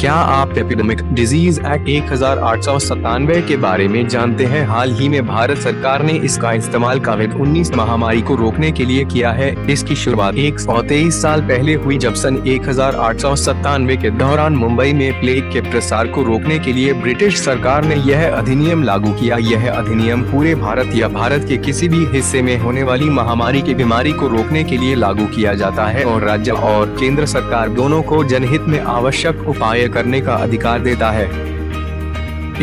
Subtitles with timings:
[0.00, 4.64] क्या आप epidemic disease act एक हज़ार आठ सौ सतानवे के बारे में जानते हैं?
[4.66, 9.04] हाल ही में भारत सरकार ने इसका इस्तेमाल कोविड 19 महामारी को रोकने के लिए
[9.04, 13.20] किया है। इसकी शुरुआत एक सौ तेईस साल पहले हुई जब सन एक हज़ार आठ
[13.20, 17.84] सौ सत्तानवे के दौरान मुंबई में प्लेग के प्रसार को रोकने के लिए ब्रिटिश सरकार
[17.84, 22.42] ने यह अधिनियम लागू किया। यह अधिनियम पूरे भारत या भारत के किसी भी हिस्से
[22.42, 26.24] में होने वाली महामारी की बीमारी को रोकने के लिए लागू किया जाता है और
[26.24, 31.56] राज्य और केंद्र सरकार दोनों को जनहित में आवश्यक उपाय करने का अधिकार देता है।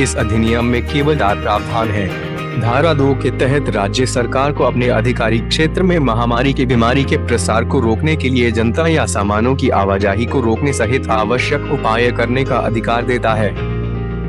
[0.03, 4.87] इस अधिनियम में केवल चार प्रावधान है। धारा दो के तहत राज्य सरकार को अपने
[4.87, 9.55] अधिकारी क्षेत्र में महामारी की बीमारी के प्रसार को रोकने के लिए जनता या सामानों
[9.55, 13.73] की आवाजाही को रोकने सहित आवश्यक उपाय करने का अधिकार देता है।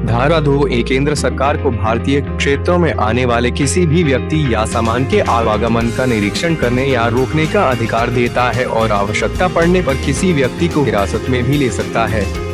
[0.06, 5.04] धारा दो केंद्र सरकार को भारतीय क्षेत्रों में आने वाले किसी भी व्यक्ति या सामान
[5.04, 9.94] के आवागमन का निरीक्षण करने या रोकने का अधिकार देता है और आवश्यकता पड़ने पर
[9.94, 12.53] किसी व्यक्ति को हिरासत में भी ले सकता है।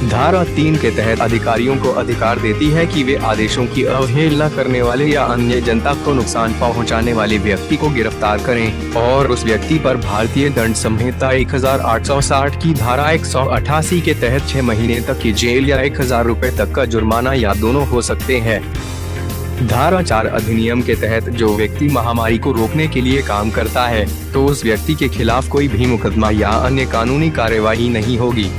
[0.00, 4.80] धारा तीन के तहत अधिकारियों को अधिकार देती है कि वे आदेशों की अवहेलना करने
[4.82, 9.78] वाले या अन्य जनता को नुकसान पहुँचाने वाले व्यक्ति को गिरफ़्तार करें। और उस व्यक्ति
[9.78, 15.68] पर भारतीय दंड संहिता 1860 की धारा 188 के तहत छह महीने तक की जेल
[15.70, 18.62] या एक हज़ार रूपए तक का जुर्माना या दोनों हो सकते हैं।
[19.66, 24.06] धारा चार अधिनियम के तहत जो व्यक्ति महामारी को रोकने के लिए काम करता है
[24.32, 28.50] तो उस व्यक्ति के खिलाफ कोई भी मुकदमा या अन्य कानूनी कार्यवाही नहीं होगी।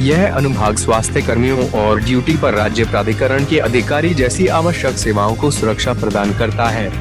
[0.00, 5.50] यह अनुभाग स्वास्थ्य कर्मियों और ड्यूटी पर राज्य प्राधिकरण के अधिकारी जैसी आवश्यक सेवाओं को
[5.50, 6.92] सुरक्षा प्रदान करता है।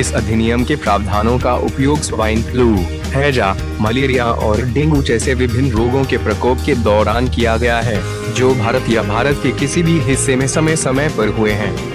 [0.00, 2.74] इस अधिनियम के प्रावधानों का उपयोग स्वाइन फ्लू,
[3.06, 8.02] हैजा, मलेरिया और डेंगू जैसे विभिन्न रोगों के प्रकोप के दौरान किया गया है,
[8.34, 11.90] जो भारत या भारत के किसी भी हिस्से में समय समय पर हुए हैं।